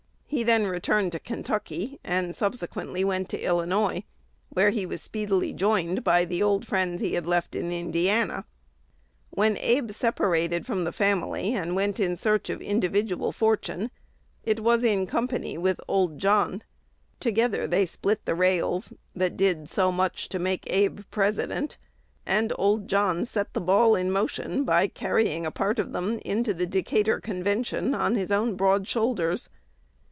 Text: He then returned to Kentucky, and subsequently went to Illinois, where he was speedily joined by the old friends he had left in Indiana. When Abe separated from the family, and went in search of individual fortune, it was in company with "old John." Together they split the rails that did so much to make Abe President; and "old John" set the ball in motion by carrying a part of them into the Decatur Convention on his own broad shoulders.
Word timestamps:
He 0.33 0.43
then 0.43 0.65
returned 0.65 1.11
to 1.11 1.19
Kentucky, 1.19 1.99
and 2.05 2.33
subsequently 2.33 3.03
went 3.03 3.27
to 3.29 3.41
Illinois, 3.41 4.05
where 4.47 4.69
he 4.69 4.85
was 4.85 5.01
speedily 5.01 5.51
joined 5.51 6.05
by 6.05 6.23
the 6.23 6.41
old 6.41 6.65
friends 6.65 7.01
he 7.01 7.15
had 7.15 7.27
left 7.27 7.53
in 7.53 7.69
Indiana. 7.69 8.45
When 9.31 9.57
Abe 9.57 9.91
separated 9.91 10.65
from 10.65 10.85
the 10.85 10.93
family, 10.93 11.53
and 11.53 11.75
went 11.75 11.99
in 11.99 12.15
search 12.15 12.49
of 12.49 12.61
individual 12.61 13.33
fortune, 13.33 13.91
it 14.45 14.61
was 14.61 14.85
in 14.85 15.05
company 15.05 15.57
with 15.57 15.81
"old 15.89 16.17
John." 16.17 16.63
Together 17.19 17.67
they 17.67 17.85
split 17.85 18.23
the 18.23 18.33
rails 18.33 18.93
that 19.13 19.35
did 19.35 19.67
so 19.67 19.91
much 19.91 20.29
to 20.29 20.39
make 20.39 20.63
Abe 20.67 21.01
President; 21.11 21.75
and 22.25 22.53
"old 22.57 22.87
John" 22.87 23.25
set 23.25 23.53
the 23.53 23.59
ball 23.61 23.97
in 23.97 24.09
motion 24.09 24.63
by 24.63 24.87
carrying 24.87 25.45
a 25.45 25.51
part 25.51 25.77
of 25.77 25.91
them 25.91 26.19
into 26.23 26.53
the 26.53 26.65
Decatur 26.65 27.19
Convention 27.19 27.93
on 27.93 28.15
his 28.15 28.31
own 28.31 28.55
broad 28.55 28.87
shoulders. 28.87 29.49